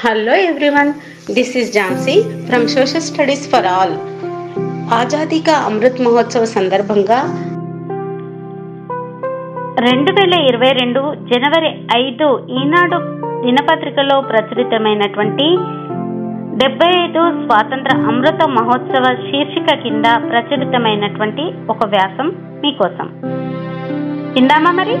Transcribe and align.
Hello 0.00 0.34
everyone 0.40 0.90
this 1.34 1.56
is 1.56 1.72
Jhansi 1.74 2.14
from 2.46 2.68
social 2.68 3.00
studies 3.00 3.50
for 3.50 3.66
all 3.66 3.94
Azadi 4.92 5.40
Ka 5.40 5.52
Amrit 5.66 6.00
Mahotsav 6.00 6.46
సందర్భంగా 6.46 7.18
రెండు 9.80 10.12
వేల 10.12 10.34
ఇరవై 10.48 10.70
రెండు 10.72 11.00
జనవరి 11.24 11.70
ఐదు 11.96 12.26
ఈనాడు 12.60 12.98
దినపత్రికలో 13.42 14.20
ప్రచురితమైనటువంటి 14.20 15.46
డెబ్బై 16.56 16.90
ఐదు 17.04 17.22
స్వాతంత్ర 17.44 17.96
అమృత 18.06 18.48
మహోత్సవ 18.48 19.04
శీర్షిక 19.26 19.76
కింద 19.82 20.06
ప్రచురితమైనటువంటి 20.30 21.44
ఒక 21.68 21.86
వ్యాసం 21.86 22.28
మీకోసం. 22.60 23.08
విందామా 24.34 24.70
మరి? 24.70 24.96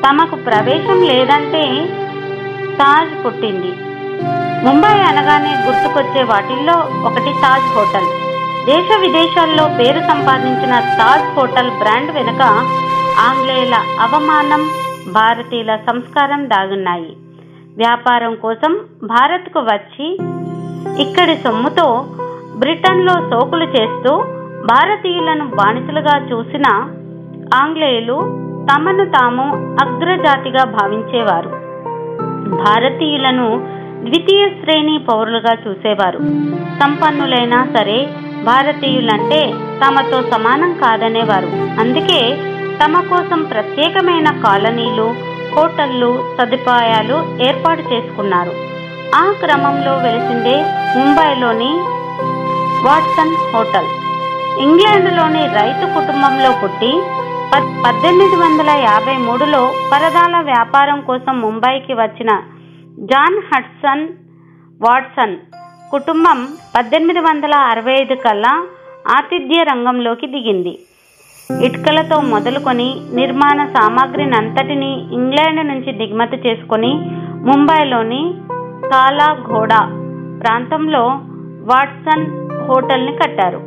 తమకు 0.00 0.36
ప్రవేశం 0.46 1.02
లేదంటే 1.02 1.62
తాజ్ 2.80 3.26
పుట్టింది. 3.26 3.72
ముంబై 4.66 5.00
అనగానే 5.00 5.52
గుర్తుకొచ్చే 5.66 6.22
వాటిల్లో 6.22 6.76
ఒకటి 7.08 7.32
తాజ్ 7.42 7.68
హోటల్. 7.76 8.08
దేశ 8.66 8.88
విదేశాల్లో 9.00 9.64
పేరు 9.78 10.00
సంపాదించిన 10.00 10.80
తాజ్ 10.80 11.38
హోటల్ 11.38 11.70
బ్రాండ్ 11.70 12.10
వెనుక 12.10 12.42
ఆంగ్లేయుల 13.28 13.74
అవమానం 14.00 14.62
భారతీయుల 15.12 15.76
సంస్కారం 15.76 16.48
దాగున్నాయి. 16.48 17.16
వ్యాపారం 17.76 18.34
కోసం 18.34 18.80
భారత్కు 19.04 19.60
వచ్చి 19.60 20.08
ఇక్కడి 21.02 21.36
సొమ్ముతో 21.36 22.04
బ్రిటన్లో 22.58 23.14
సోకులు 23.30 23.64
చేస్తూ 23.64 24.12
భారతీయులను 24.66 25.44
బానిసలుగా 25.44 26.16
చూసిన 26.26 26.66
ఆంగ్లేయులు 27.54 28.18
తమను 28.70 29.04
తాము 29.04 29.44
అగ్రజాతిగా 29.84 30.64
భావించేవారు. 30.64 31.65
భారతీయులను 32.48 33.66
ద్వితీయ 34.02 34.48
శ్రేణి 34.48 34.98
పౌరులుగా 34.98 35.56
చూసేవారు. 35.68 36.18
సంపన్నులైనా 36.80 37.68
సరే 37.76 38.08
భారతీయులంటే 38.44 39.52
తమతో 39.86 40.22
సమానం 40.22 40.72
కాదనేవారు. 40.72 41.46
అందుకే 41.80 42.38
తమ 42.84 43.00
కోసం 43.00 43.42
ప్రత్యేకమైన 43.42 44.24
కాలనీలు 44.24 45.14
హోటళ్ళు 45.56 46.24
సదుపాయాలు 46.38 47.42
ఏర్పాటు 47.42 47.80
చేసుకున్నారు. 47.80 48.52
ఆ 49.14 49.34
క్రమంలో 49.44 49.96
వెలిసిందే 49.96 50.62
ముంబైలోని 50.98 51.70
వాట్సన్ 52.86 53.56
హోటల్. 53.56 53.86
ఇంగ్లాండ్లోని 54.58 55.46
రైతు 55.46 55.86
కుటుంబంలో 55.86 56.50
పుట్టి 56.62 57.00
పద్దెనిమిది 57.52 58.36
వందల 58.42 58.70
యాభై 58.86 59.14
మూడులో 59.26 59.60
పరదాల 59.90 60.36
వ్యాపారం 60.48 60.98
కోసం 61.08 61.34
ముంబైకి 61.44 61.94
వచ్చిన 62.00 62.30
జాన్ 63.10 63.38
హడ్సన్ 63.48 64.04
వాట్సన్ 64.80 65.36
కుటుంబం 65.90 66.38
పద్దెనిమిది 66.76 67.20
వందల 67.26 67.54
అరవై 67.72 67.94
ఐదు 68.02 68.16
కల్లా 68.24 68.52
ఆతిథ్య 69.16 69.58
రంగంలోకి 69.70 70.26
దిగింది. 70.26 70.74
ఇటుకలతో 71.66 72.16
మొదలుకొని 72.32 72.88
నిర్మాణ 73.18 73.58
సామాగ్రిని 73.76 74.36
అంతటిని 74.36 74.92
ఇంగ్లాండ్ 75.18 75.62
నుంచి 75.66 75.92
దిగుమతి 76.00 76.38
చేసుకొని 76.46 76.92
ముంబైలోని 77.48 78.22
కాలాఘోడా 78.92 79.82
ప్రాంతంలో 80.42 81.04
వాట్సన్ 81.70 82.26
హోటల్ని 82.66 83.14
కట్టారు. 83.22 83.60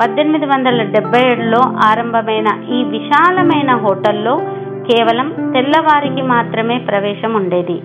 పద్దెనిమిది 0.00 0.46
వందల 0.46 0.82
డెబ్బై 0.94 1.20
ఏడులో 1.30 1.60
ఆరంభమైన 1.88 2.48
ఈ 2.76 2.78
విశాలమైన 2.94 3.70
హోటల్లో 3.84 4.34
కేవలం 4.88 5.28
తెల్లవారికి 5.54 6.22
మాత్రమే 6.22 6.78
ప్రవేశం 6.78 7.34
ఉండేది. 7.34 7.76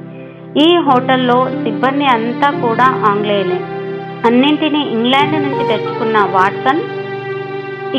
ఈ 0.66 0.68
హోటల్లో 0.88 1.38
సిబ్బంది 1.64 2.08
అంతా 2.16 2.50
కూడా 2.66 2.88
ఆంగ్లేయులే. 3.10 3.60
అన్నింటినీ 4.26 4.82
ఇంగ్లాండ్ 4.96 5.38
నుంచి 5.46 5.64
తెచ్చుకున్న 5.68 6.18
వాట్సన్ 6.36 6.82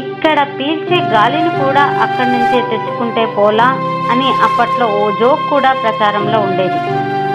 ఇక్కడ 0.02 0.38
పీల్చే 0.56 0.98
గాలిని 1.14 1.52
కూడా 1.62 1.84
అక్కడి 2.04 2.30
నుంచే 2.34 2.60
తెచ్చుకుంటే 2.72 3.24
పోలా 3.36 3.68
అని 4.12 4.28
అప్పట్లో 4.46 4.86
ఓ 5.00 5.06
జోక్ 5.20 5.50
కూడా 5.54 5.72
ప్రచారంలో 5.84 6.40
ఉండేది. 6.40 6.80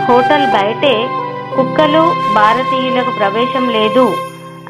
హోటల్ 0.10 0.48
బయటే 0.56 0.96
కుక్కలు 1.58 2.06
భారతీయులకు 2.36 3.12
ప్రవేశం 3.20 3.66
లేదు. 3.70 4.06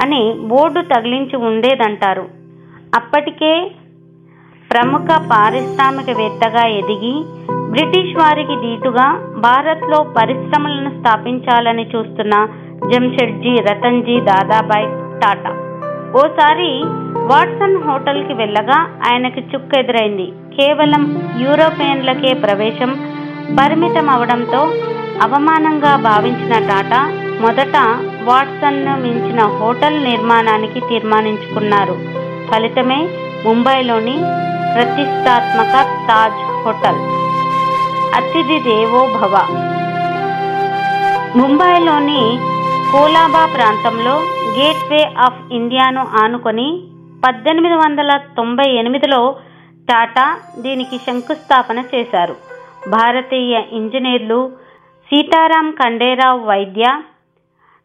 అని 0.03 0.21
బోర్డు 0.51 0.81
తగిలించి 0.81 1.37
ఉండేదంటారు. 1.49 2.25
అప్పటికే 2.99 3.53
ప్రముఖ 4.71 5.07
పారిశ్రామికవేత్తగా 5.31 6.63
ఎదిగి 6.79 7.15
బ్రిటిష్ 7.73 8.13
వారికి 8.19 8.55
దీటుగా 8.63 9.05
భారత్లో 9.47 9.99
పరిశ్రమలను 10.17 10.91
స్థాపించాలని 10.99 11.85
చూస్తున్న 11.93 12.35
జంషెడ్జీ 12.91 13.53
రతన్జీ 13.69 14.15
దాదాబాయ్ 14.31 14.87
టాటా. 15.21 15.51
ఓసారి 16.21 16.69
వాట్సన్ 17.31 17.77
హోటల్కి 17.85 18.33
వెళ్ళగా 18.33 18.77
ఆయనకి 19.09 19.41
చుక్కెదురైంది 19.51 20.27
కేవలం 20.57 21.03
యూరోపియన్లకే 21.43 22.33
ప్రవేశం 22.43 22.91
పరిమితం 23.59 24.09
అవడంతో 24.09 24.61
అవమానంగా 25.25 25.93
భావించిన 26.09 26.55
టాటా 26.69 27.01
మొదట 27.41 27.75
వాట్సన్ను 28.27 28.93
మించిన 29.03 29.41
హోటల్ 29.59 29.97
నిర్మాణానికి 30.03 30.79
తీర్మానించుకున్నారు. 30.89 31.95
ఫలితమే 32.49 32.99
ముంబైలోని 33.45 34.15
ప్రతిష్టాత్మక 34.75 35.75
తాజ్ 36.09 36.41
హోటల్. 36.63 36.99
అతిథి 38.17 38.57
దేవో 38.69 39.01
భవ 39.17 39.35
ముంబైలోని 41.39 42.21
కోలాబా 42.91 43.43
ప్రాంతంలో 43.55 44.15
గేట్వే 44.57 45.01
ఆఫ్ 45.25 45.41
ఇండియాను 45.53 46.03
ఆనుకొని 46.23 46.67
పద్దెనిమిది 47.25 47.75
వందల 47.75 48.11
తొంభై 48.37 48.67
ఎనిమిదిలో 48.81 49.21
టాటా 49.89 50.25
దీనికి 50.59 50.97
శంకుస్థాపన 50.97 51.79
చేశారు. 51.93 52.35
భారతీయ 52.89 53.55
ఇంజనీర్లు 53.71 54.39
సీతారాం 55.09 55.67
ఖండేరావు 55.71 56.39
వైద్య 56.45 56.85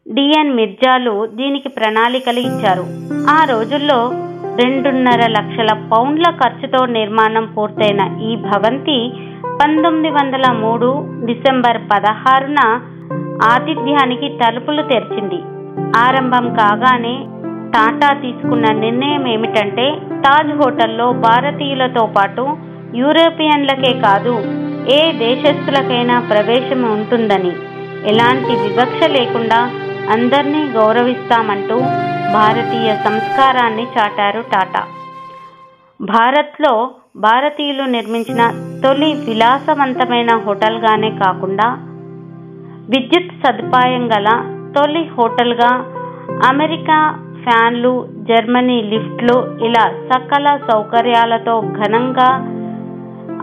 డిఎన్ 0.07 0.55
మిర్జాలు 0.55 1.27
దీనికి 1.35 1.69
ప్రణాళికలు 1.69 2.39
ఇచ్చారు. 2.39 2.85
ఆ 3.29 3.43
రోజుల్లో 3.43 3.99
రెండున్నర 4.55 5.21
లక్షల 5.27 5.71
పౌండ్ల 5.91 6.29
ఖర్చుతో 6.29 6.85
నిర్మాణం 6.85 7.45
పూర్తయిన 7.45 8.01
ఈ 8.21 8.35
భవంతి 8.35 8.97
పంతొమ్మిది 9.61 10.09
వందల 10.09 10.51
మూడు 10.51 10.89
డిసెంబర్ 11.25 11.79
పదహారున 11.91 12.59
ఆతిథ్యానికి 13.43 14.29
తలుపులు 14.41 14.81
తెరిచింది. 14.81 15.39
ఆరంభం 15.97 16.45
కాగానే 16.53 17.15
టాటా 17.75 18.13
తీసుకున్న 18.13 18.71
నిర్ణయం 18.71 19.27
ఏమిటంటే 19.27 19.85
తాజ్ 20.25 20.51
హోటల్లో 20.61 21.11
భారతీయులతో 21.11 22.05
పాటు 22.17 22.45
యూరోపియన్లకే 22.95 23.93
కాదు 23.99 24.35
ఏ 24.91 25.11
దేశస్థులకైనా 25.25 26.19
ప్రవేశం 26.31 26.81
ఉంటుందని. 26.91 27.53
ఎలాంటి 28.11 28.53
వివక్ష 28.63 28.99
లేకుండా 29.11 29.59
అందరినీ 30.09 30.71
గౌరవిస్తామంటూ 30.71 31.77
భారతీయ 32.33 32.95
సంస్కారాన్ని 32.95 33.83
చాటారు 33.83 34.41
టాటా. 34.41 34.83
భారత్లో 36.01 36.91
భారతీయులు 37.15 37.83
నిర్మించిన 37.83 38.41
తొలి 38.83 39.13
విలాసవంతమైన 39.13 40.35
హోటల్గానే 40.35 41.09
కాకుండా 41.09 41.67
విద్యుత్ 42.89 43.33
సదుపాయం 43.43 44.11
గల 44.11 44.29
తొలి 44.77 45.09
హోటల్గా 45.19 45.71
అమెరికా 46.47 47.19
ఫ్యాన్లు 47.43 48.07
జర్మనీ 48.29 48.81
లిఫ్ట్లు 48.81 49.65
ఇలా 49.65 49.93
సకల 50.13 50.59
సౌకర్యాలతో 50.71 51.61
ఘనంగా 51.61 52.29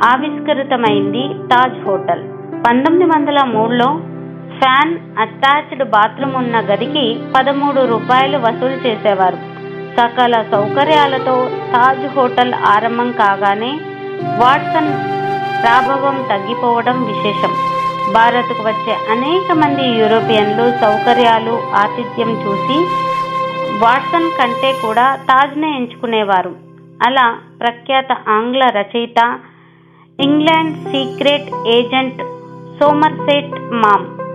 ఆవిష్కృతమైంది 0.04 1.28
తాజ్ 1.28 1.88
హోటల్. 1.88 2.22
పంతొమ్మిది 2.64 3.10
వందల 3.10 3.44
మూడులో 3.44 4.00
ఫ్యాన్ 4.60 4.92
అటాచ్డ్ 5.18 5.84
బాత్రూమ్ 5.90 6.34
ఉన్న 6.34 6.60
గదికి 6.60 7.20
పదమూడు 7.36 7.80
రూపాయలు 7.86 8.38
వసూలు 8.38 8.78
చేసేవారు. 8.86 9.38
సకల 9.96 10.42
సౌకర్యాలతో 10.50 11.50
తాజ్ 11.72 12.06
హోటల్ 12.16 12.54
ఆరంభం 12.54 13.12
కాగానే 13.12 13.72
వాట్సన్ 14.40 14.92
ప్రాభవం 15.62 16.16
తగ్గిపోవడం 16.30 17.04
విశేషం. 17.04 17.52
భారత్కు 18.14 18.62
వచ్చే 18.62 18.94
అనేక 19.10 19.52
మంది 19.52 19.86
యూరోపియన్లు 20.00 20.66
సౌకర్యాలు 20.80 21.54
ఆతిథ్యం 21.74 22.30
చూసి 22.44 22.78
వాట్సన్ 23.84 24.30
కంటే 24.38 24.72
కూడా 24.82 25.14
తాజ్నే 25.14 25.76
ఎంచుకునేవారు. 25.76 26.56
అలా 27.06 27.26
ప్రఖ్యాత 27.60 28.12
ఆంగ్ల 28.28 28.64
రచయిత 28.78 29.38
England 30.20 30.76
secret 30.76 31.68
agent 31.68 32.22
Somerset 32.78 33.52
Maugham 33.84 34.27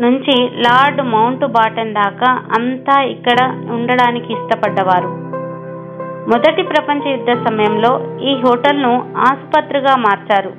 నుంచి 0.00 0.50
లార్డ్ 0.50 1.02
మౌంట్ 1.02 1.46
బాటన్ 1.46 1.94
దాకా 1.94 2.32
అంతా 2.32 3.02
ఇక్కడ 3.02 3.68
ఉండడానికి 3.70 4.32
ఇష్టపడ్డవారు. 4.32 5.08
మొదటి 6.30 6.62
ప్రపంచ 6.62 7.08
యుద్ధ 7.10 7.48
సమయంలో 7.48 8.18
ఈ 8.22 8.40
హోటల్ను 8.40 9.14
ఆసుపత్రిగా 9.18 9.96
మార్చారు. 9.96 10.52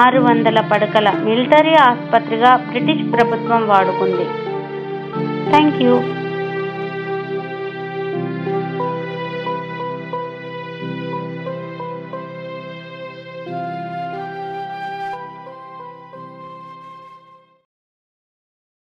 ఆరు 0.00 0.20
వందల 0.20 0.60
పడకల 0.72 1.12
మిలిటరీ 1.24 1.74
ఆసుపత్రిగా 1.74 2.56
బ్రిటిష్ 2.56 3.12
ప్రభుత్వం 3.12 3.68
వాడుకుంది. 3.68 4.24
Thank 5.50 5.82
you. 5.82 6.21